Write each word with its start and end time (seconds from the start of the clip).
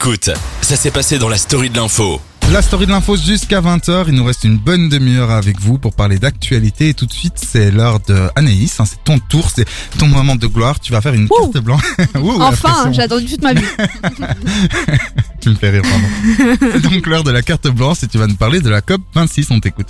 Écoute, 0.00 0.30
ça 0.62 0.76
s'est 0.76 0.92
passé 0.92 1.18
dans 1.18 1.28
la 1.28 1.36
story 1.36 1.70
de 1.70 1.76
l'info. 1.76 2.20
La 2.52 2.62
story 2.62 2.86
de 2.86 2.92
l'info 2.92 3.16
jusqu'à 3.16 3.60
20h. 3.60 4.04
Il 4.06 4.14
nous 4.14 4.22
reste 4.22 4.44
une 4.44 4.56
bonne 4.56 4.88
demi-heure 4.88 5.32
avec 5.32 5.60
vous 5.60 5.76
pour 5.76 5.92
parler 5.92 6.20
d'actualité. 6.20 6.90
Et 6.90 6.94
tout 6.94 7.04
de 7.04 7.12
suite, 7.12 7.34
c'est 7.36 7.72
l'heure 7.72 7.98
de 8.06 8.28
Anaïs. 8.36 8.78
hein, 8.78 8.84
c'est 8.86 9.02
ton 9.02 9.18
tour, 9.18 9.50
c'est 9.52 9.66
ton 9.98 10.06
moment 10.06 10.36
de 10.36 10.46
gloire. 10.46 10.78
Tu 10.78 10.92
vas 10.92 11.00
faire 11.00 11.14
une 11.14 11.24
Ouh. 11.24 11.46
carte 11.50 11.58
blanche. 11.64 11.82
Ouh, 12.14 12.40
Enfin, 12.40 12.92
j'ai 12.92 13.02
attendu 13.02 13.26
toute 13.26 13.42
ma 13.42 13.52
vie. 13.54 13.64
Tu 15.40 15.50
me 15.50 15.54
fais 15.56 15.70
rire, 15.70 15.82
pardon. 15.82 16.56
c'est 16.60 16.80
donc 16.90 17.06
l'heure 17.06 17.22
de 17.24 17.30
la 17.32 17.42
carte 17.42 17.66
blanche 17.68 18.02
et 18.04 18.06
tu 18.08 18.18
vas 18.18 18.26
nous 18.28 18.34
parler 18.36 18.60
de 18.60 18.68
la 18.70 18.80
COP 18.82 19.00
26. 19.14 19.48
On 19.50 19.58
t'écoute. 19.58 19.86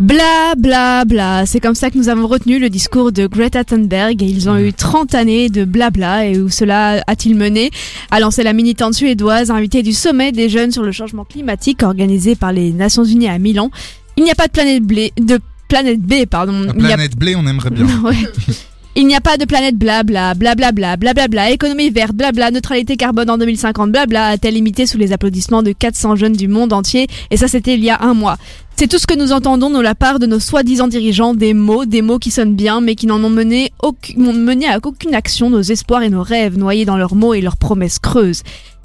Bla 0.00 0.54
bla 0.56 1.04
bla, 1.04 1.44
c'est 1.44 1.60
comme 1.60 1.74
ça 1.74 1.90
que 1.90 1.98
nous 1.98 2.08
avons 2.08 2.26
retenu 2.26 2.58
le 2.58 2.70
discours 2.70 3.12
de 3.12 3.26
Greta 3.26 3.64
Thunberg. 3.64 4.22
Ils 4.22 4.48
ont 4.48 4.56
eu 4.56 4.72
30 4.72 5.14
années 5.14 5.50
de 5.50 5.66
blabla 5.66 6.24
et 6.24 6.38
où 6.38 6.48
cela 6.48 7.02
a-t-il 7.06 7.36
mené 7.36 7.70
à 8.10 8.18
lancer 8.18 8.42
la 8.42 8.54
militante 8.54 8.94
suédoise 8.94 9.50
invitée 9.50 9.82
du 9.82 9.92
sommet 9.92 10.32
des 10.32 10.48
jeunes 10.48 10.70
sur 10.70 10.82
le 10.82 10.90
changement 10.90 11.26
climatique 11.26 11.82
organisé 11.82 12.34
par 12.34 12.50
les 12.50 12.72
Nations 12.72 13.04
Unies 13.04 13.28
à 13.28 13.38
Milan. 13.38 13.70
Il 14.16 14.24
n'y 14.24 14.30
a 14.30 14.34
pas 14.34 14.46
de 14.46 14.52
planète 14.52 14.82
blé, 14.82 15.12
de 15.20 15.38
planète 15.68 16.00
B, 16.00 16.24
pardon. 16.24 16.62
La 16.62 16.70
a 16.70 16.74
planète 16.74 17.16
blé, 17.18 17.36
on 17.36 17.46
aimerait 17.46 17.68
bien. 17.68 17.86
Ouais. 18.02 18.16
Il 18.96 19.06
n'y 19.06 19.14
a 19.14 19.20
pas 19.20 19.36
de 19.36 19.44
planète 19.44 19.76
blabla, 19.76 20.34
blablabla, 20.34 20.96
blablabla, 20.96 21.50
économie 21.52 21.90
verte, 21.90 22.12
blabla, 22.12 22.50
neutralité 22.50 22.96
carbone 22.96 23.30
en 23.30 23.38
2050, 23.38 23.92
blabla, 23.92 24.26
a-t-elle 24.28 24.56
imité 24.56 24.84
sous 24.84 24.98
les 24.98 25.12
applaudissements 25.12 25.62
de 25.62 25.70
400 25.72 26.16
jeunes 26.16 26.32
du 26.32 26.48
monde 26.48 26.72
entier. 26.72 27.06
Et 27.30 27.36
ça, 27.36 27.46
c'était 27.46 27.74
il 27.74 27.84
y 27.84 27.90
a 27.90 28.02
un 28.02 28.14
mois. 28.14 28.36
C'est 28.76 28.88
tout 28.88 28.98
ce 28.98 29.06
que 29.06 29.16
nous 29.16 29.30
entendons 29.32 29.70
de 29.70 29.80
la 29.80 29.94
part 29.94 30.18
de 30.18 30.26
nos 30.26 30.40
soi-disant 30.40 30.88
dirigeants, 30.88 31.34
des 31.34 31.54
mots, 31.54 31.84
des 31.84 32.02
mots 32.02 32.18
qui 32.18 32.32
sonnent 32.32 32.56
bien, 32.56 32.80
mais 32.80 32.96
qui 32.96 33.06
n'en 33.06 33.22
ont 33.22 33.30
mené, 33.30 33.72
aucun- 33.80 34.14
n'ont 34.16 34.32
mené 34.32 34.66
à 34.68 34.78
aucune 34.82 35.14
action 35.14 35.50
nos 35.50 35.62
espoirs 35.62 36.02
et 36.02 36.10
nos 36.10 36.22
rêves. 36.24 36.58
Noyés 36.58 36.84
dans 36.84 36.96
leurs 36.96 37.14
mots 37.14 37.32
et 37.34 37.40
leurs 37.42 37.56
promesses 37.58 38.00
creuses. 38.00 38.42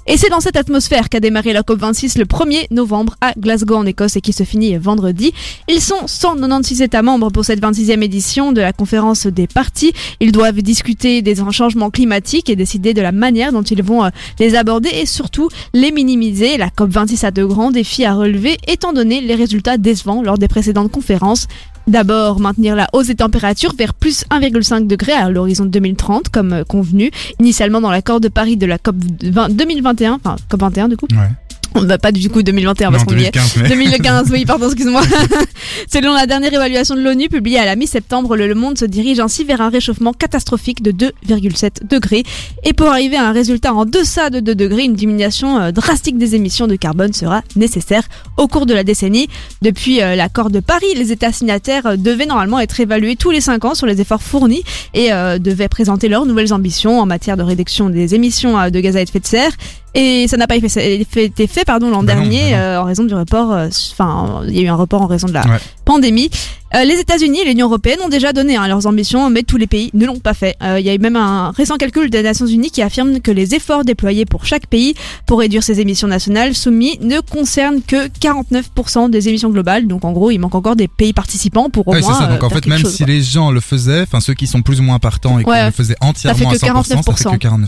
Et 0.08 0.16
c'est 0.16 0.28
dans 0.28 0.38
cette 0.38 0.54
atmosphère 0.54 1.08
qu'a 1.08 1.18
démarré 1.18 1.52
la 1.52 1.62
COP26 1.62 2.16
le 2.16 2.26
1er 2.26 2.66
novembre 2.70 3.16
à 3.20 3.32
Glasgow 3.36 3.74
en 3.74 3.86
Écosse 3.86 4.14
et 4.14 4.20
qui 4.20 4.32
se 4.32 4.44
finit 4.44 4.76
vendredi. 4.76 5.32
Ils 5.68 5.80
sont 5.80 6.06
196 6.06 6.80
États 6.80 7.02
membres 7.02 7.30
pour 7.32 7.44
cette 7.44 7.60
26e 7.60 8.02
édition 8.02 8.52
de 8.52 8.60
la 8.60 8.72
conférence 8.72 9.26
des 9.26 9.48
partis. 9.48 9.92
Ils 10.20 10.30
doivent 10.30 10.62
discuter 10.62 11.22
des 11.22 11.34
changements 11.50 11.90
climatiques 11.90 12.48
et 12.48 12.54
décider 12.54 12.94
de 12.94 13.02
la 13.02 13.10
manière 13.10 13.50
dont 13.50 13.62
ils 13.62 13.82
vont 13.82 14.04
euh, 14.04 14.10
les 14.38 14.54
aborder 14.54 14.90
et 14.90 15.06
surtout 15.06 15.48
les 15.74 15.90
minimiser. 15.90 16.56
La 16.56 16.68
COP26 16.68 17.26
a 17.26 17.30
de 17.32 17.44
grands 17.44 17.72
défis 17.72 18.04
à 18.04 18.14
relever 18.14 18.58
étant 18.68 18.92
donné 18.92 19.20
les 19.20 19.34
résultats 19.34 19.76
décevants 19.76 20.22
lors 20.22 20.38
des 20.38 20.46
précédentes 20.46 20.92
conférences. 20.92 21.48
D'abord, 21.86 22.40
maintenir 22.40 22.74
la 22.74 22.88
hausse 22.92 23.06
des 23.06 23.14
températures 23.14 23.74
vers 23.76 23.94
plus 23.94 24.24
1,5 24.30 24.86
degré 24.86 25.12
à 25.12 25.30
l'horizon 25.30 25.64
2030, 25.64 26.30
comme 26.30 26.52
euh, 26.52 26.64
convenu, 26.64 27.10
initialement 27.38 27.80
dans 27.80 27.92
l'accord 27.92 28.20
de 28.20 28.28
Paris 28.28 28.56
de 28.56 28.66
la 28.66 28.78
COP 28.78 28.96
20 29.22 29.50
2021, 29.50 30.14
enfin 30.14 30.36
COP 30.48 30.60
21 30.60 30.88
du 30.88 30.96
coup. 30.96 31.06
Ouais. 31.12 31.30
On 31.74 31.82
va 31.84 31.98
pas 31.98 32.12
du 32.12 32.30
coup 32.30 32.42
2021 32.42 32.86
Non, 32.86 32.92
parce 32.92 33.04
qu'on 33.04 33.18
y 33.18 33.24
est. 33.24 33.32
2015, 33.32 33.56
mais. 33.62 33.68
2015, 33.68 34.30
oui, 34.30 34.44
pardon, 34.44 34.66
excuse-moi. 34.66 35.02
Selon 35.92 36.14
la 36.14 36.26
dernière 36.26 36.52
évaluation 36.52 36.94
de 36.94 37.00
l'ONU 37.00 37.28
publiée 37.28 37.58
à 37.58 37.66
la 37.66 37.76
mi-septembre, 37.76 38.36
le 38.36 38.46
Le 38.46 38.54
Monde 38.54 38.78
se 38.78 38.84
dirige 38.84 39.20
ainsi 39.20 39.44
vers 39.44 39.60
un 39.60 39.68
réchauffement 39.68 40.12
catastrophique 40.12 40.82
de 40.82 40.92
2,7 40.92 41.86
degrés. 41.88 42.24
Et 42.64 42.72
pour 42.72 42.88
arriver 42.88 43.16
à 43.16 43.26
un 43.26 43.32
résultat 43.32 43.74
en 43.74 43.84
deçà 43.84 44.30
de 44.30 44.40
2 44.40 44.54
degrés, 44.54 44.84
une 44.84 44.94
diminution 44.94 45.58
euh, 45.58 45.72
drastique 45.72 46.18
des 46.18 46.34
émissions 46.34 46.66
de 46.66 46.76
carbone 46.76 47.12
sera 47.12 47.42
nécessaire 47.56 48.04
au 48.36 48.48
cours 48.48 48.66
de 48.66 48.74
la 48.74 48.84
décennie. 48.84 49.28
Depuis 49.62 50.02
euh, 50.02 50.16
l'accord 50.16 50.50
de 50.50 50.60
Paris, 50.60 50.94
les 50.96 51.12
États 51.12 51.32
signataires 51.32 51.86
euh, 51.86 51.96
devaient 51.96 52.26
normalement 52.26 52.60
être 52.60 52.78
évalués 52.80 53.16
tous 53.16 53.30
les 53.30 53.40
5 53.40 53.64
ans 53.64 53.74
sur 53.74 53.86
les 53.86 54.00
efforts 54.00 54.22
fournis 54.22 54.62
et 54.94 55.12
euh, 55.12 55.38
devaient 55.38 55.68
présenter 55.68 56.08
leurs 56.08 56.26
nouvelles 56.26 56.52
ambitions 56.52 57.00
en 57.00 57.06
matière 57.06 57.36
de 57.36 57.42
réduction 57.42 57.90
des 57.90 58.14
émissions 58.14 58.70
de 58.70 58.80
gaz 58.80 58.96
à 58.96 59.02
effet 59.02 59.20
de 59.20 59.26
serre. 59.26 59.52
Et 59.96 60.28
ça 60.28 60.36
n'a 60.36 60.46
pas 60.46 60.56
été 60.56 60.68
fait, 60.68 61.04
fait- 61.10 61.24
été 61.24 61.46
fait 61.46 61.64
pardon 61.64 61.88
l'an 61.90 62.02
Bah 62.02 62.14
non, 62.14 62.20
dernier 62.20 62.50
bah 62.50 62.56
non. 62.58 62.62
euh, 62.62 62.78
en 62.80 62.84
raison 62.84 63.04
du 63.04 63.14
report. 63.14 63.52
euh, 63.52 63.68
Enfin, 63.92 64.42
il 64.46 64.54
y 64.56 64.60
a 64.60 64.62
eu 64.62 64.68
un 64.68 64.74
report 64.74 65.00
en 65.02 65.06
raison 65.06 65.26
de 65.26 65.32
la 65.32 65.40
Ouais. 65.42 65.58
pandémie. 65.84 66.30
Euh, 66.76 66.84
les 66.84 66.98
États-Unis 67.00 67.40
et 67.40 67.44
l'Union 67.46 67.66
européenne 67.68 67.98
ont 68.04 68.08
déjà 68.08 68.32
donné 68.32 68.56
hein, 68.56 68.68
leurs 68.68 68.86
ambitions, 68.86 69.30
mais 69.30 69.42
tous 69.44 69.56
les 69.56 69.66
pays 69.66 69.90
ne 69.94 70.04
l'ont 70.04 70.18
pas 70.18 70.34
fait. 70.34 70.56
Euh, 70.62 70.78
Il 70.78 70.84
y 70.84 70.90
a 70.90 70.94
eu 70.94 70.98
même 70.98 71.16
un 71.16 71.50
récent 71.52 71.76
calcul 71.76 72.10
des 72.10 72.22
Nations 72.22 72.46
Unies 72.46 72.70
qui 72.70 72.82
affirme 72.82 73.20
que 73.20 73.30
les 73.30 73.54
efforts 73.54 73.84
déployés 73.84 74.26
pour 74.26 74.44
chaque 74.44 74.66
pays 74.66 74.94
pour 75.26 75.38
réduire 75.38 75.62
ses 75.62 75.80
émissions 75.80 76.08
nationales 76.08 76.54
soumis 76.54 76.98
ne 77.00 77.20
concernent 77.20 77.80
que 77.80 78.08
49% 78.08 79.08
des 79.10 79.28
émissions 79.28 79.48
globales. 79.50 79.86
Donc 79.86 80.04
en 80.04 80.12
gros, 80.12 80.30
il 80.30 80.38
manque 80.38 80.54
encore 80.54 80.76
des 80.76 80.88
pays 80.88 81.12
participants 81.12 81.70
pour 81.70 81.88
au 81.88 81.92
Ouais, 81.92 82.02
c'est 82.02 82.08
moins. 82.08 82.18
ça. 82.20 82.26
Donc 82.26 82.42
euh, 82.42 82.46
en 82.46 82.50
faire 82.50 82.58
fait, 82.58 82.68
même 82.68 82.78
chose, 82.80 82.92
si 82.94 83.04
quoi. 83.04 83.12
les 83.12 83.22
gens 83.22 83.50
le 83.50 83.60
faisaient, 83.60 84.02
enfin 84.02 84.20
ceux 84.20 84.34
qui 84.34 84.46
sont 84.46 84.60
plus 84.62 84.80
ou 84.80 84.82
moins 84.82 84.98
partants 84.98 85.38
et 85.38 85.44
qui 85.44 85.50
Ouais. 85.50 85.66
le 85.66 85.70
faisaient 85.70 85.96
entièrement 86.00 86.50
fait 86.50 86.58
que 86.58 86.66
à 86.66 86.74
100%, 86.74 86.84
ça 86.84 86.96
fait 87.02 87.02
49%. 87.32 87.38
que 87.38 87.46
49%. 87.46 87.62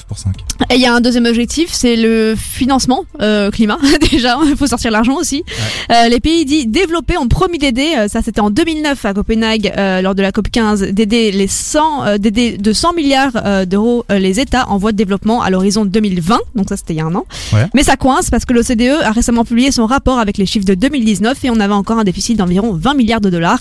Et 0.71 0.75
il 0.75 0.81
y 0.83 0.87
a 0.87 0.93
un 0.94 1.00
deuxième 1.00 1.25
objectif, 1.27 1.71
c'est 1.72 1.97
le 1.97 2.34
financement 2.37 3.04
euh, 3.22 3.50
climat. 3.50 3.78
Déjà, 4.10 4.37
il 4.44 4.56
faut 4.56 4.66
sortir 4.66 4.91
l'argent 4.91 5.15
aussi. 5.15 5.44
Euh, 5.91 6.09
les 6.09 6.21
pays 6.21 6.44
dits 6.44 6.66
développés 6.66 7.16
ont 7.16 7.28
promis 7.28 7.59
d'aider. 7.59 7.94
euh, 7.97 8.09
ça, 8.09 8.21
c'était 8.22 8.41
en 8.41 8.50
2009 8.50 8.97
à 9.04 9.14
Copenhague 9.14 9.72
euh, 9.76 10.00
lors 10.03 10.14
de 10.14 10.22
la 10.22 10.32
COP 10.32 10.48
15, 10.50 10.82
d'aider 10.92 11.31
les 11.31 11.47
100, 11.47 12.04
euh, 12.04 12.19
d'aider 12.19 12.56
de 12.59 12.72
100 12.72 12.94
milliards 12.94 13.32
euh, 13.36 13.64
d'euros 13.64 14.04
euh, 14.10 14.19
les 14.19 14.41
États 14.41 14.69
en 14.69 14.78
voie 14.78 14.92
de 14.92 14.97
développement 14.97 15.42
à 15.42 15.50
l'horizon 15.50 15.84
2020. 15.84 16.38
Donc 16.54 16.69
ça, 16.69 16.76
c'était 16.76 16.94
il 16.94 16.97
y 16.97 17.00
a 17.00 17.04
un 17.04 17.14
an. 17.14 17.26
Ouais. 17.53 17.66
Mais 17.75 17.82
ça 17.82 17.97
coince 17.97 18.31
parce 18.31 18.44
que 18.44 18.53
l'OCDE 18.53 19.03
a 19.03 19.12
récemment 19.12 19.44
publié 19.44 19.70
son 19.70 19.86
rapport 19.86 20.19
avec 20.19 20.38
les 20.38 20.47
chiffres 20.47 20.66
de 20.66 20.75
2019 20.75 21.44
et 21.44 21.50
on 21.50 21.60
avait 21.60 21.75
encore 21.75 21.98
un 21.98 22.04
déficit 22.04 22.36
d'environ 22.38 22.72
20 22.72 22.94
milliards 22.94 23.20
de 23.20 23.31
dollars. 23.31 23.60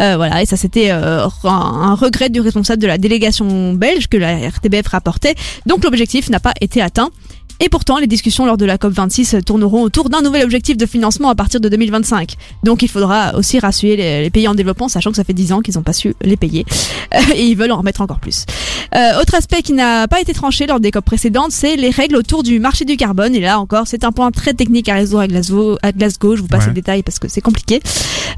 Euh, 0.00 0.16
voilà, 0.16 0.42
et 0.42 0.46
ça 0.46 0.56
c'était 0.56 0.90
euh, 0.90 1.26
un, 1.44 1.48
un 1.48 1.94
regret 1.94 2.28
du 2.28 2.40
responsable 2.40 2.80
de 2.80 2.86
la 2.86 2.98
délégation 2.98 3.72
belge 3.72 4.08
que 4.08 4.16
la 4.16 4.48
RTBF 4.48 4.86
rapportait. 4.88 5.34
Donc 5.66 5.84
l'objectif 5.84 6.30
n'a 6.30 6.40
pas 6.40 6.52
été 6.60 6.80
atteint. 6.80 7.10
Et 7.60 7.68
pourtant, 7.68 7.98
les 7.98 8.06
discussions 8.06 8.46
lors 8.46 8.56
de 8.56 8.64
la 8.64 8.76
COP26 8.76 9.42
tourneront 9.42 9.82
autour 9.82 10.10
d'un 10.10 10.22
nouvel 10.22 10.44
objectif 10.44 10.76
de 10.76 10.86
financement 10.86 11.28
à 11.28 11.34
partir 11.34 11.60
de 11.60 11.68
2025. 11.68 12.34
Donc 12.62 12.82
il 12.82 12.88
faudra 12.88 13.34
aussi 13.36 13.58
rassurer 13.58 13.96
les, 13.96 14.22
les 14.22 14.30
pays 14.30 14.46
en 14.48 14.54
développement, 14.54 14.88
sachant 14.88 15.10
que 15.10 15.16
ça 15.16 15.24
fait 15.24 15.32
10 15.32 15.52
ans 15.52 15.60
qu'ils 15.60 15.74
n'ont 15.76 15.82
pas 15.82 15.92
su 15.92 16.14
les 16.22 16.36
payer. 16.36 16.64
Et 17.34 17.46
ils 17.46 17.56
veulent 17.56 17.72
en 17.72 17.78
remettre 17.78 18.00
encore 18.00 18.20
plus. 18.20 18.44
Euh, 18.94 19.20
autre 19.20 19.34
aspect 19.34 19.62
qui 19.62 19.72
n'a 19.72 20.06
pas 20.08 20.20
été 20.20 20.32
tranché 20.32 20.66
lors 20.66 20.80
des 20.80 20.90
COP 20.90 21.04
précédentes, 21.04 21.50
c'est 21.52 21.76
les 21.76 21.90
règles 21.90 22.16
autour 22.16 22.42
du 22.42 22.58
marché 22.60 22.84
du 22.84 22.96
carbone. 22.96 23.34
Et 23.34 23.40
là 23.40 23.58
encore, 23.58 23.86
c'est 23.86 24.04
un 24.04 24.12
point 24.12 24.30
très 24.30 24.54
technique 24.54 24.88
à 24.88 24.94
résoudre 24.94 25.20
à 25.22 25.26
Glasgow. 25.28 25.78
À 25.82 25.92
Glasgow. 25.92 26.36
Je 26.36 26.42
vous 26.42 26.48
passe 26.48 26.62
Ouais. 26.62 26.68
les 26.68 26.74
détails 26.74 27.02
parce 27.02 27.18
que 27.18 27.28
c'est 27.28 27.40
compliqué. 27.40 27.80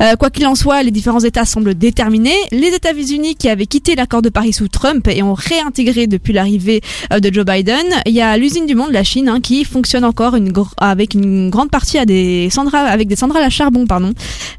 Euh, 0.01 0.15
quoi 0.17 0.31
qu'il 0.31 0.47
en 0.47 0.55
soit, 0.55 0.83
les 0.83 0.91
différents 0.91 1.21
États 1.21 1.45
semblent 1.45 1.75
déterminés. 1.75 2.35
Les 2.53 2.69
États-Unis 2.69 3.35
qui 3.37 3.49
avaient 3.49 3.67
quitté 3.67 3.95
l'accord 3.95 4.23
de 4.23 4.29
Paris 4.29 4.53
sous 4.53 4.69
Trump 4.69 5.07
et 5.09 5.23
ont 5.23 5.35
réintégré 5.35 6.07
depuis 6.07 6.33
l'arrivée 6.33 6.81
euh, 7.13 7.21
de 7.21 7.33
Joe 7.33 7.45
Biden. 7.45 7.85
Il 8.07 8.13
y 8.13 8.21
a 8.21 8.37
l'usine 8.37 8.67
du 8.67 8.75
monde, 8.75 8.93
la 8.93 9.05
Chine, 9.11 9.29
hein, 9.29 9.41
qui 9.41 9.65
fonctionne 9.65 10.05
encore 10.05 10.37
avec 10.79 11.15
une 11.15 11.51
grande 11.51 11.71
partie 11.71 11.99
à 11.99 12.07
des 12.07 12.49
centrales, 12.51 12.87
avec 12.87 13.09
des 13.09 13.17
centrales 13.17 13.43
à 13.43 13.51
charbon, 13.51 13.85
pardon. 13.87 14.13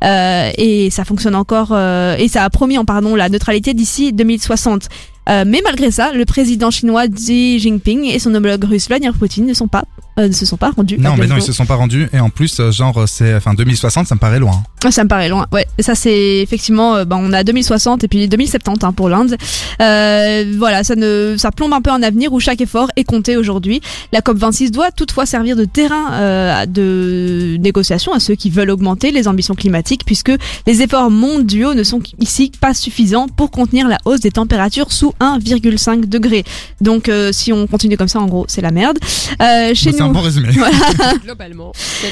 Euh, 0.04 0.50
et 0.58 0.90
ça 0.90 1.06
fonctionne 1.06 1.36
encore 1.36 1.70
euh, 1.72 2.18
et 2.18 2.28
ça 2.28 2.44
a 2.44 2.50
promis, 2.50 2.78
en 2.78 2.84
pardon, 2.84 3.16
la 3.16 3.30
neutralité 3.30 3.74
d'ici 3.74 4.12
2060. 4.12 4.90
Euh, 5.30 5.44
mais 5.46 5.62
malgré 5.64 5.92
ça, 5.92 6.12
le 6.14 6.26
président 6.26 6.72
chinois 6.72 7.08
Xi 7.08 7.60
Jinping 7.60 8.06
et 8.06 8.20
son 8.20 8.34
homologue 8.34 8.64
russe 8.64 8.88
Vladimir 8.88 9.14
Poutine 9.14 9.46
ne 9.46 9.54
sont 9.54 9.68
pas, 9.68 9.84
euh, 10.20 10.28
ne 10.28 10.34
se 10.34 10.46
sont 10.46 10.58
pas 10.58 10.72
rendus. 10.72 10.98
Non, 10.98 11.16
mais 11.18 11.28
non, 11.28 11.36
ils 11.38 11.44
se 11.44 11.54
sont 11.54 11.66
pas 11.66 11.76
rendus. 11.76 12.10
Et 12.12 12.20
en 12.20 12.30
plus, 12.30 12.60
euh, 12.60 12.72
genre, 12.72 13.04
c'est, 13.08 13.36
enfin, 13.36 13.54
2060, 13.54 14.08
ça 14.08 14.16
me 14.16 14.20
paraît 14.20 14.40
loin. 14.40 14.64
Ah, 14.84 14.92
Ça 14.92 15.04
me 15.04 15.10
paraît 15.10 15.30
loin. 15.30 15.46
Ouais, 15.52 15.68
ça 15.80 15.94
c'est 15.94 16.40
effectivement, 16.40 16.96
euh, 16.96 17.06
bah, 17.06 17.16
on 17.20 17.34
a 17.34 17.44
2060 17.44 18.04
et 18.04 18.08
puis 18.08 18.28
2070 18.28 18.84
hein, 18.84 18.94
pour 18.94 19.10
l'Inde. 19.10 19.38
Euh, 19.80 20.54
voilà, 20.58 20.84
ça 20.84 20.96
ne, 20.96 21.36
ça 21.38 21.52
plombe 21.52 21.74
un 21.74 21.82
peu 21.82 21.92
un 21.92 22.02
avenir 22.02 22.34
où 22.34 22.40
chaque 22.40 22.62
effort 22.62 22.90
est 22.96 23.04
compté 23.04 23.38
aujourd'hui. 23.38 23.80
La 24.12 24.22
COP 24.22 24.38
26 24.38 24.72
doit 24.72 24.90
toutefois 24.92 25.28
servir 25.28 25.56
de 25.56 25.66
terrain 25.66 26.14
euh, 26.14 26.66
de 26.66 27.58
négociation 27.60 28.12
à 28.12 28.20
ceux 28.20 28.34
qui 28.34 28.50
veulent 28.50 28.72
augmenter 28.72 29.12
les 29.12 29.28
ambitions 29.28 29.54
climatiques, 29.54 30.04
puisque 30.04 30.32
les 30.66 30.82
efforts 30.82 31.12
mondiaux 31.12 31.76
ne 31.76 31.84
sont 31.84 32.02
ici 32.20 32.52
pas 32.60 32.74
suffisants 32.74 33.28
pour 33.28 33.52
contenir 33.52 33.88
la 33.88 34.00
hausse 34.06 34.22
des 34.22 34.32
températures 34.32 34.92
sous 34.92 35.11
1,5 35.20 36.06
degré. 36.08 36.44
Donc, 36.80 37.10
euh, 37.10 37.32
si 37.32 37.52
on 37.54 37.68
continue 37.68 37.98
comme 37.98 38.08
ça, 38.08 38.20
en 38.20 38.28
gros, 38.28 38.46
c'est 38.48 38.62
la 38.62 38.72
merde. 38.72 38.98
Euh, 39.42 39.74
chez 39.74 39.92
Bah, 39.92 39.98
c'est 39.98 40.02
un 40.02 40.08
nous. 40.08 40.14
bon 40.14 40.22
résumé. 40.22 40.50
Globalement, 41.24 41.72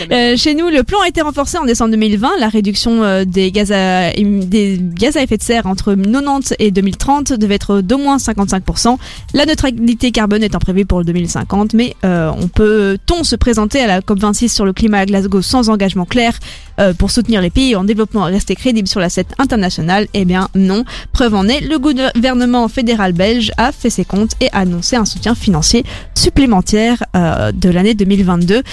la. 0.10 0.16
Euh, 0.16 0.38
chez 0.38 0.56
nous, 0.56 0.70
le 0.70 0.84
plan 0.84 1.00
a 1.04 1.08
été 1.08 1.22
renforcé 1.22 1.58
en 1.58 1.66
décembre 1.66 1.92
2020. 1.92 2.32
La 2.40 2.50
réduction 2.50 3.04
euh, 3.04 3.26
des, 3.26 3.52
gaz 3.52 3.72
à, 3.72 4.12
des 4.12 4.80
gaz 4.82 5.18
à 5.18 5.24
effet 5.24 5.38
de 5.38 5.44
serre 5.44 5.66
entre 5.66 5.94
90 5.96 6.56
et 6.60 6.72
2030 6.72 7.34
devait 7.34 7.56
être 7.56 7.82
d'au 7.82 7.98
moins 7.98 8.18
55%. 8.18 8.98
La 9.34 9.46
neutralité 9.46 10.12
carbone 10.12 10.44
étant 10.44 10.60
prévue 10.60 10.86
pour 10.86 11.00
le 11.00 11.06
2050, 11.06 11.74
mais 11.74 11.96
euh, 12.06 12.32
on 12.40 12.48
peut-on 12.48 13.24
se 13.24 13.36
présenter 13.36 13.80
à 13.82 13.88
la 13.88 14.02
COP26 14.02 14.50
sur 14.50 14.66
le 14.66 14.74
climat 14.74 15.00
à 15.00 15.06
Glasgow 15.06 15.42
sans 15.42 15.70
engagement 15.70 16.06
clair 16.06 16.38
pour 16.98 17.12
soutenir 17.12 17.42
les 17.42 17.50
pays 17.50 17.76
en 17.76 17.84
développement 17.84 18.26
et 18.30 18.32
rester 18.32 18.56
crédibles 18.56 18.88
sur 18.88 19.02
la 19.02 19.10
scène 19.10 19.26
internationale? 19.38 20.08
Eh 20.14 20.24
bien 20.24 20.48
non. 20.56 20.86
Preuve 21.12 21.36
en 21.36 21.46
est, 21.50 21.60
le 21.60 21.78
gouvernement 21.78 22.70
fédéral 22.70 22.89
belge 23.14 23.52
a 23.58 23.72
fait 23.72 23.90
ses 23.90 24.06
comptes 24.06 24.32
et 24.42 24.50
a 24.52 24.60
annoncé 24.60 24.96
un 24.96 25.06
soutien 25.06 25.36
financier 25.36 25.84
supplémentaire 26.16 27.04
euh, 27.16 27.52
de 27.52 27.70
l'année 27.70 27.94
2022. 27.94 28.64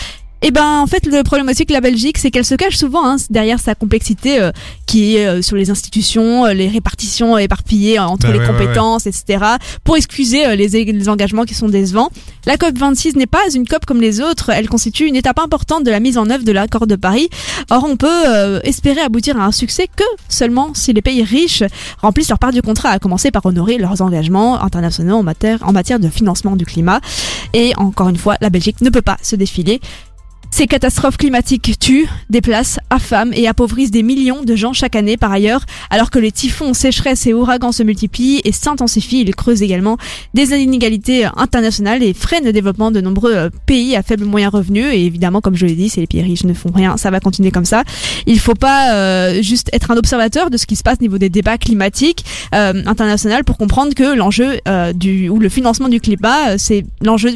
Et 0.47 0.53
ben 0.53 0.79
en 0.79 0.87
fait 0.87 1.05
le 1.07 1.25
problème 1.25 1.49
aussi 1.49 1.67
que 1.67 1.73
la 1.73 1.81
Belgique, 1.81 2.19
c'est 2.19 2.31
qu'elle 2.31 2.45
se 2.45 2.55
cache 2.55 2.77
souvent 2.77 3.05
hein, 3.05 3.17
derrière 3.31 3.59
sa 3.59 3.75
complexité 3.75 4.39
euh, 4.41 4.53
qui 4.87 5.17
est 5.17 5.27
euh, 5.27 5.43
sur 5.43 5.57
les 5.57 5.71
institutions, 5.71 6.47
euh, 6.47 6.53
les 6.53 6.69
répartitions 6.69 7.37
éparpillées 7.37 7.99
entre 7.99 8.29
Bah 8.29 8.33
les 8.33 8.39
ouais, 8.39 8.47
ouais, 8.47 8.53
compétences, 8.53 9.09
etc. 9.09 9.45
Pour 9.83 9.97
excuser 9.97 10.47
euh, 10.47 10.55
les, 10.55 10.69
les 10.69 11.09
engagements 11.09 11.43
qui 11.43 11.55
sont 11.55 11.69
décevants. 11.69 12.11
La 12.47 12.57
COP 12.57 12.79
26 12.79 13.17
n'est 13.17 13.27
pas 13.27 13.43
une 13.57 13.67
COP 13.67 13.87
comme 13.87 14.01
les 14.01 14.21
autres. 14.21 14.51
Elle 14.51 14.69
constitue 14.69 15.07
une 15.07 15.17
étape 15.17 15.41
importante 15.41 15.83
de 15.83 15.91
la 15.91 15.99
mise 15.99 16.17
en 16.17 16.31
œuvre 16.31 16.45
de 16.45 16.53
l'accord 16.53 16.87
de 16.87 16.95
Paris. 16.95 17.29
Or 17.71 17.85
on 17.85 17.97
peut 17.97 18.07
euh, 18.09 18.61
espérer 18.63 19.01
aboutir 19.01 19.41
à 19.41 19.47
un 19.47 19.51
succès 19.51 19.89
que 19.89 20.05
seulement 20.29 20.75
si 20.75 20.93
les 20.93 21.03
pays 21.03 21.25
riches 21.25 21.65
remplissent 22.01 22.29
leur 22.29 22.39
part 22.39 22.53
du 22.53 22.63
contrat, 22.63 22.91
à 22.91 23.01
commencer 23.01 23.33
par 23.33 23.45
honorer 23.45 23.79
leurs 23.79 24.01
engagements 24.01 24.63
internationaux 24.63 25.17
en 25.17 25.23
matière, 25.25 25.59
en 25.67 25.73
matière 25.73 25.99
de 25.99 26.09
financement 26.09 26.55
du 26.55 26.65
climat. 26.65 27.01
Et 27.53 27.73
encore 27.79 28.11
une 28.11 28.17
fois, 28.17 28.37
la 28.41 28.49
Belgique 28.51 28.81
ne 28.81 28.91
peut 28.91 29.03
pas 29.03 29.17
se 29.23 29.35
défiler. 29.35 29.81
Ces 30.56 30.67
catastrophes 30.67 31.19
climatiques 31.19 31.79
tuent, 31.79 32.08
déplacent, 32.31 32.79
affament 32.88 33.31
et 33.35 33.47
appauvrissent 33.47 33.91
des 33.91 34.03
millions 34.03 34.43
de 34.43 34.56
gens 34.56 34.73
chaque 34.73 34.97
année 34.97 35.19
par 35.19 35.31
ailleurs, 35.31 35.67
alors 35.91 36.08
que 36.08 36.19
les 36.19 36.32
typhons, 36.32 36.73
sécheresses 36.73 37.26
et 37.26 37.35
ouragans 37.35 37.73
se 37.73 37.82
multiplient 37.82 38.41
et 38.43 38.53
s'intensifient, 38.53 39.20
ils 39.20 39.35
creusent 39.35 39.61
également 39.61 39.99
des 40.32 40.55
inégalités 40.55 41.29
internationales 41.37 42.03
et 42.03 42.14
freinent 42.14 42.47
le 42.47 42.55
développement 42.55 42.91
de 42.91 43.03
nombreux 43.03 43.35
euh, 43.35 43.50
pays 43.67 43.97
à 43.97 44.03
faible 44.03 44.25
moyen 44.25 44.49
revenu. 44.49 44.81
Et 44.81 45.05
évidemment, 45.05 45.43
comme 45.43 45.56
je 45.56 45.67
l'ai 45.67 45.75
dit, 45.75 45.91
si 45.91 46.00
les 46.00 46.06
pays 46.06 46.23
riches 46.23 46.44
ne 46.44 46.55
font 46.55 46.73
rien, 46.75 46.97
ça 46.97 47.11
va 47.11 47.20
continuer 47.20 47.50
comme 47.50 47.67
ça. 47.67 47.85
Il 48.25 48.38
faut 48.41 48.55
pas 48.55 48.94
euh, 48.94 49.43
juste 49.43 49.69
être 49.75 49.91
un 49.91 49.99
observateur 49.99 50.49
de 50.49 50.56
ce 50.56 50.64
qui 50.64 50.76
se 50.76 50.82
passe 50.82 50.97
au 51.00 51.02
niveau 51.02 51.19
des 51.19 51.29
débats 51.29 51.59
climatiques 51.59 52.25
euh, 52.55 52.82
internationaux 52.87 53.43
pour 53.44 53.59
comprendre 53.59 53.93
que 53.93 54.17
l'enjeu 54.17 54.59
euh, 54.69 54.94
du 54.94 55.29
ou 55.29 55.38
le 55.38 55.50
financement 55.50 55.91
du 55.91 56.00
climat, 56.00 56.52
euh, 56.52 56.55
c'est 56.56 56.87
l'enjeu 57.02 57.35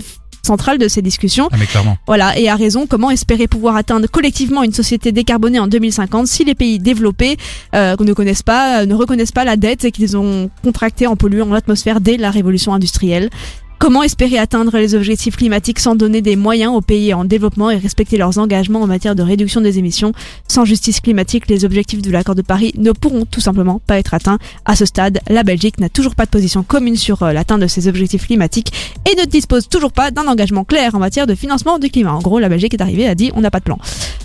central 0.50 0.78
de 0.78 0.88
ces 0.88 1.02
discussions. 1.02 1.48
Ah 1.52 1.56
mais 1.58 1.66
clairement. 1.66 1.96
Voilà, 2.08 2.36
et 2.36 2.48
à 2.48 2.56
raison, 2.56 2.86
comment 2.88 3.10
espérer 3.10 3.46
pouvoir 3.46 3.76
atteindre 3.76 4.08
collectivement 4.10 4.64
une 4.64 4.72
société 4.72 5.12
décarbonée 5.12 5.60
en 5.60 5.68
2050 5.68 6.26
si 6.26 6.44
les 6.44 6.56
pays 6.56 6.80
développés 6.80 7.36
euh, 7.76 7.94
ne 8.00 8.12
connaissent 8.12 8.42
pas, 8.42 8.80
euh, 8.80 8.86
ne 8.86 8.94
reconnaissent 8.94 9.36
pas 9.40 9.44
la 9.44 9.56
dette 9.56 9.92
qu'ils 9.92 10.16
ont 10.16 10.50
contractée 10.64 11.06
en 11.06 11.14
polluant 11.14 11.46
l'atmosphère 11.46 12.00
dès 12.00 12.16
la 12.16 12.30
révolution 12.32 12.74
industrielle? 12.74 13.30
Comment 13.80 14.02
espérer 14.02 14.36
atteindre 14.36 14.76
les 14.76 14.94
objectifs 14.94 15.36
climatiques 15.38 15.78
sans 15.78 15.94
donner 15.94 16.20
des 16.20 16.36
moyens 16.36 16.74
aux 16.74 16.82
pays 16.82 17.14
en 17.14 17.24
développement 17.24 17.70
et 17.70 17.78
respecter 17.78 18.18
leurs 18.18 18.36
engagements 18.36 18.82
en 18.82 18.86
matière 18.86 19.14
de 19.14 19.22
réduction 19.22 19.62
des 19.62 19.78
émissions? 19.78 20.12
Sans 20.46 20.66
justice 20.66 21.00
climatique, 21.00 21.48
les 21.48 21.64
objectifs 21.64 22.02
de 22.02 22.10
l'accord 22.10 22.34
de 22.34 22.42
Paris 22.42 22.74
ne 22.76 22.92
pourront 22.92 23.24
tout 23.24 23.40
simplement 23.40 23.80
pas 23.86 23.98
être 23.98 24.12
atteints. 24.12 24.38
À 24.66 24.76
ce 24.76 24.84
stade, 24.84 25.20
la 25.30 25.44
Belgique 25.44 25.80
n'a 25.80 25.88
toujours 25.88 26.14
pas 26.14 26.26
de 26.26 26.30
position 26.30 26.62
commune 26.62 26.96
sur 26.96 27.22
euh, 27.22 27.32
l'atteinte 27.32 27.62
de 27.62 27.66
ses 27.66 27.88
objectifs 27.88 28.26
climatiques 28.26 28.70
et 29.10 29.18
ne 29.18 29.24
dispose 29.24 29.66
toujours 29.66 29.92
pas 29.92 30.10
d'un 30.10 30.26
engagement 30.28 30.64
clair 30.64 30.94
en 30.94 30.98
matière 30.98 31.26
de 31.26 31.34
financement 31.34 31.78
du 31.78 31.88
climat. 31.88 32.12
En 32.12 32.18
gros, 32.20 32.38
la 32.38 32.50
Belgique 32.50 32.74
est 32.74 32.82
arrivée 32.82 33.04
et 33.04 33.08
a 33.08 33.14
dit 33.14 33.30
on 33.34 33.40
n'a 33.40 33.50
pas 33.50 33.60
de 33.60 33.64
plan. 33.64 33.78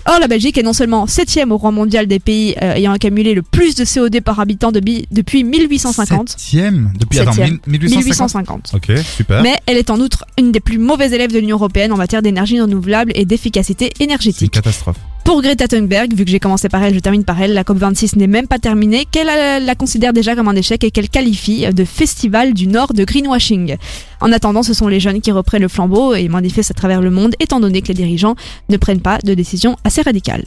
Or, 0.08 0.20
la 0.20 0.28
Belgique 0.28 0.58
est 0.58 0.64
non 0.64 0.74
seulement 0.74 1.08
septième 1.08 1.52
au 1.54 1.58
rang 1.58 1.72
mondial 1.72 2.06
des 2.08 2.20
pays 2.20 2.56
euh, 2.62 2.74
ayant 2.76 2.92
accumulé 2.92 3.34
le 3.34 3.42
plus 3.42 3.74
de 3.74 3.86
CO2 3.86 4.20
par 4.22 4.40
habitant 4.40 4.72
de 4.74 4.80
bi- 4.82 5.08
depuis 5.12 5.44
1850. 5.46 6.30
Septième? 6.30 6.92
Depuis 7.00 7.20
attends, 7.22 7.32
Septième. 7.32 7.60
1850. 7.66 8.04
1850. 8.06 8.72
Ok, 8.76 8.98
super. 9.16 9.42
Mais 9.46 9.60
elle 9.68 9.78
est 9.78 9.92
en 9.92 10.00
outre 10.00 10.26
une 10.40 10.52
des 10.52 10.60
plus 10.60 10.80
mauvaises 10.80 11.14
élèves 11.14 11.32
de 11.32 11.38
l'Union 11.38 11.58
européenne 11.58 11.92
en 11.92 11.98
matière 11.98 12.24
d'énergie 12.24 12.60
renouvelable 12.60 13.12
et 13.14 13.26
d'efficacité 13.26 13.92
C'est 13.96 14.04
une 14.04 14.10
énergétique. 14.10 14.52
catastrophe. 14.52 14.98
Pour 15.24 15.44
Greta 15.44 15.68
Thunberg, 15.68 16.16
vu 16.16 16.26
que 16.26 16.32
j'ai 16.32 16.40
commencé 16.40 16.68
par 16.68 16.82
elle, 16.82 16.96
je 16.96 17.00
termine 17.00 17.24
par 17.24 17.40
elle, 17.40 17.54
la 17.54 17.62
COP26 17.62 18.18
n'est 18.18 18.26
même 18.26 18.48
pas 18.48 18.58
terminée, 18.58 19.06
qu'elle 19.06 19.28
la 19.64 19.76
considère 19.76 20.14
déjà 20.14 20.36
comme 20.36 20.48
un 20.48 20.56
échec 20.56 20.84
et 20.84 20.90
qu'elle 20.90 21.10
qualifie 21.10 21.72
de 21.72 21.86
festival 21.86 22.56
du 22.56 22.66
Nord 22.66 22.96
de 22.96 23.04
greenwashing. 23.04 23.78
En 24.20 24.32
attendant, 24.32 24.64
ce 24.64 24.74
sont 24.74 24.88
les 24.88 25.00
jeunes 25.00 25.22
qui 25.22 25.32
reprennent 25.32 25.62
le 25.62 25.68
flambeau 25.68 26.16
et 26.16 26.28
manifestent 26.28 26.72
à 26.72 26.74
travers 26.74 27.02
le 27.02 27.12
monde, 27.12 27.36
étant 27.40 27.60
donné 27.60 27.84
que 27.84 27.90
les 27.90 27.94
dirigeants 27.94 28.34
ne 28.70 28.78
prennent 28.78 29.02
pas 29.02 29.20
de 29.24 29.36
décisions 29.36 29.76
assez 29.84 30.02
radicales. 30.02 30.46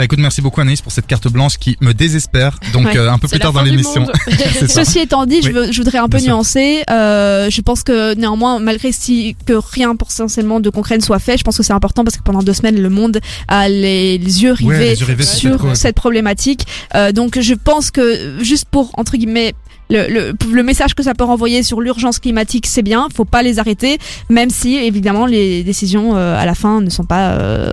Bah 0.00 0.04
écoute, 0.06 0.18
merci 0.18 0.40
beaucoup 0.40 0.62
Anaïs 0.62 0.80
pour 0.80 0.92
cette 0.92 1.06
carte 1.06 1.28
blanche 1.28 1.58
qui 1.58 1.76
me 1.82 1.92
désespère. 1.92 2.58
Donc 2.72 2.86
Ouais. 2.86 2.96
euh, 2.96 3.12
un 3.12 3.18
peu 3.18 3.28
plus 3.28 3.38
tard 3.38 3.52
dans 3.52 3.60
l'émission. 3.60 4.06
Ceci 4.66 4.98
étant 5.00 5.26
dit, 5.26 5.42
je, 5.42 5.50
veux- 5.50 5.70
je 5.70 5.76
voudrais 5.76 5.98
un 5.98 6.08
peu 6.08 6.18
nuancer. 6.20 6.82
Euh, 6.88 7.50
je 7.50 7.60
pense 7.60 7.82
que 7.82 8.14
néanmoins, 8.14 8.60
malgré 8.60 8.92
si 8.92 9.36
que 9.44 9.52
rien 9.52 9.94
potentiellement 9.96 10.58
de 10.60 10.70
concret 10.70 10.96
ne 10.96 11.02
soit 11.02 11.18
fait, 11.18 11.36
je 11.36 11.44
pense 11.44 11.58
que 11.58 11.62
c'est 11.62 11.74
important 11.74 12.02
parce 12.02 12.16
que 12.16 12.22
pendant 12.22 12.42
deux 12.42 12.54
semaines, 12.54 12.80
le 12.80 12.88
monde 12.88 13.20
a 13.48 13.68
les, 13.68 14.16
les 14.16 14.42
yeux 14.42 14.52
Ouais, 14.62 14.72
rivés 14.78 14.88
les 14.92 15.00
yeux 15.00 15.04
rivés 15.06 15.22
sur 15.24 15.60
sur 15.60 15.76
cette 15.76 15.96
problématique. 15.96 16.66
Euh, 16.94 17.12
donc, 17.12 17.38
je 17.38 17.52
pense 17.52 17.90
que 17.90 18.38
juste 18.42 18.64
pour 18.70 18.92
entre 18.98 19.18
guillemets 19.18 19.52
le, 19.90 20.06
le, 20.08 20.32
le 20.50 20.62
message 20.62 20.94
que 20.94 21.02
ça 21.02 21.12
peut 21.14 21.24
renvoyer 21.24 21.62
sur 21.62 21.82
l'urgence 21.82 22.20
climatique, 22.20 22.66
c'est 22.66 22.80
bien. 22.82 23.08
Faut 23.14 23.24
pas 23.26 23.42
les 23.42 23.58
arrêter, 23.58 23.98
même 24.30 24.48
si 24.48 24.76
évidemment 24.76 25.26
les 25.26 25.62
décisions 25.62 26.16
euh, 26.16 26.38
à 26.38 26.46
la 26.46 26.54
fin 26.54 26.80
ne 26.80 26.88
sont 26.88 27.04
pas 27.04 27.32
euh, 27.32 27.72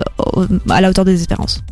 à 0.68 0.80
la 0.82 0.90
hauteur 0.90 1.06
des 1.06 1.14
espérances. 1.20 1.62